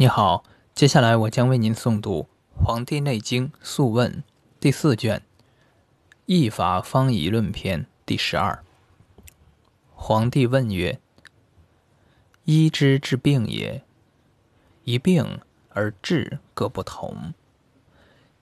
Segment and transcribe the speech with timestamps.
[0.00, 0.44] 你好，
[0.76, 2.28] 接下来我将为您诵读
[2.64, 4.12] 《黄帝内经·素问》
[4.60, 5.18] 第四卷
[6.26, 8.64] 《易法方仪论篇》第十二。
[9.96, 11.00] 皇帝问曰
[12.46, 13.82] ：“医之治病也，
[14.84, 15.40] 一病
[15.70, 17.34] 而治各不同，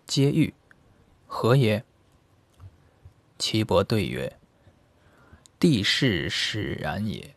[0.07, 0.53] 皆欲，
[1.27, 1.83] 何也？”
[3.41, 4.39] 岐伯对曰
[5.59, 7.35] ：“地势使然也。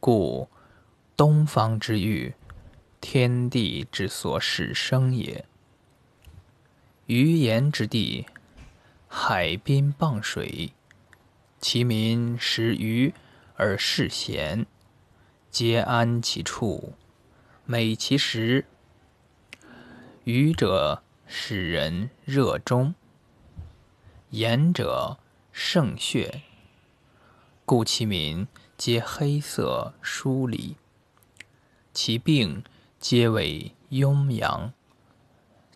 [0.00, 0.48] 故。”
[1.20, 2.32] 东方之域，
[2.98, 5.44] 天地之所始生也。
[7.04, 8.24] 鱼盐之地，
[9.06, 10.72] 海滨傍水，
[11.58, 13.12] 其民食鱼
[13.56, 14.64] 而嗜咸，
[15.50, 16.94] 皆安其处，
[17.66, 18.64] 美其食。
[20.24, 22.94] 鱼者，使人热中；
[24.30, 25.18] 盐者，
[25.52, 26.40] 胜血，
[27.66, 28.48] 故其民
[28.78, 30.76] 皆黑色疏离。
[32.02, 32.64] 其病
[32.98, 34.72] 皆为痈阳，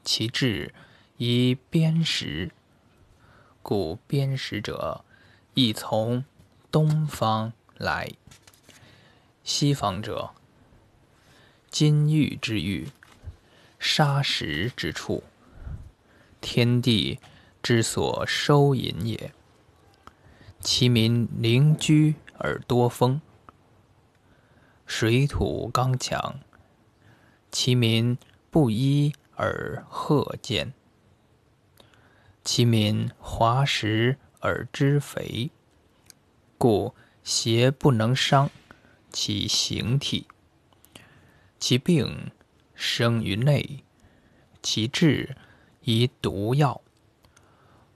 [0.02, 0.72] 其治
[1.18, 2.50] 宜砭石，
[3.62, 5.04] 故砭石者
[5.52, 6.24] 亦从
[6.70, 8.10] 东方来。
[9.42, 10.30] 西方者，
[11.70, 12.88] 金玉之玉，
[13.78, 15.22] 砂石之处，
[16.40, 17.20] 天地
[17.62, 19.34] 之所收引也。
[20.58, 23.20] 其民邻居而多风。
[24.96, 26.38] 水土刚强，
[27.50, 28.16] 其民
[28.48, 30.68] 不衣而褐见；
[32.44, 35.50] 其民华实而知肥，
[36.56, 38.48] 故邪不能伤
[39.10, 40.28] 其形体。
[41.58, 42.30] 其病
[42.76, 43.82] 生于内，
[44.62, 45.36] 其治
[45.80, 46.80] 以毒药，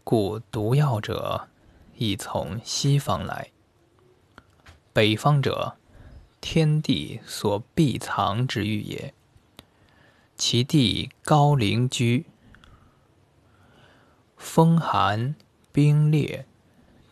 [0.03, 1.47] 故毒药者
[1.95, 3.53] 亦从西方来。
[4.93, 5.77] 北方者。
[6.41, 9.12] 天地所必藏之欲也。
[10.36, 12.27] 其地高陵居，
[14.36, 15.34] 风寒
[15.72, 16.44] 冰冽，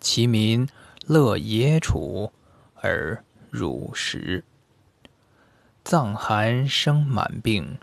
[0.00, 0.68] 其民
[1.06, 2.32] 乐野处
[2.76, 4.44] 而乳食。
[5.84, 7.78] 藏寒生满病，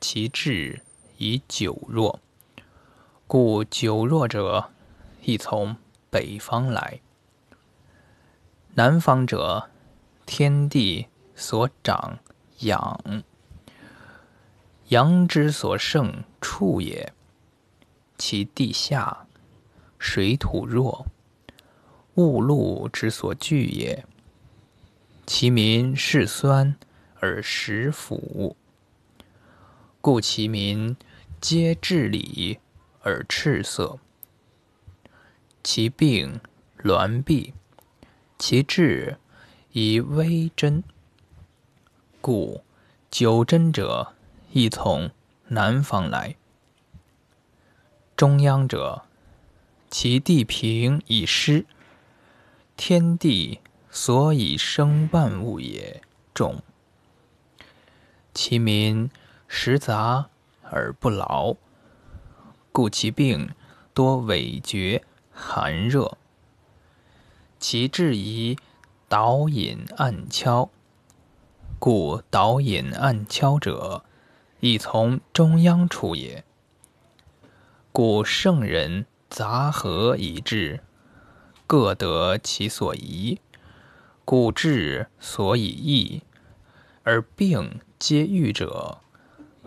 [0.00, 0.82] 其志
[1.16, 2.20] 以久弱，
[3.26, 4.70] 故久弱者
[5.22, 5.76] 亦从
[6.10, 7.00] 北方来。
[8.74, 9.70] 南方者。
[10.26, 11.06] 天地
[11.36, 12.18] 所长
[12.58, 13.22] 养，
[14.88, 17.12] 阳之所盛处也。
[18.18, 19.26] 其地下
[19.98, 21.06] 水土弱，
[22.16, 24.04] 物露之所聚也。
[25.26, 26.76] 其民嗜酸
[27.20, 28.56] 而食腐，
[30.00, 30.96] 故其民
[31.40, 32.58] 皆治理
[33.00, 33.98] 而赤色。
[35.62, 36.40] 其病
[36.82, 37.52] 挛痹，
[38.38, 39.18] 其治。
[39.78, 40.82] 以微针，
[42.22, 42.64] 故
[43.10, 44.14] 九针者
[44.50, 45.10] 亦从
[45.48, 46.34] 南方来。
[48.16, 49.02] 中央者，
[49.90, 51.66] 其地平以湿，
[52.78, 53.60] 天地
[53.90, 56.00] 所以生万物也
[56.32, 56.62] 重。
[58.32, 59.10] 其民
[59.46, 60.30] 食杂
[60.62, 61.54] 而不劳，
[62.72, 63.50] 故其病
[63.92, 65.04] 多痿厥
[65.34, 66.16] 寒热。
[67.60, 68.56] 其治宜。
[69.08, 70.68] 导引暗敲，
[71.78, 74.04] 故导引暗敲者，
[74.58, 76.44] 亦从中央处也。
[77.92, 80.80] 故圣人杂合以治，
[81.68, 83.40] 各得其所宜，
[84.24, 86.24] 故治所以易，
[87.04, 88.98] 而病皆愈者，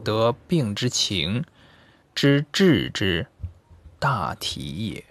[0.04, 1.46] 得病之情，
[2.14, 3.28] 知治之
[4.00, 5.09] 大体也。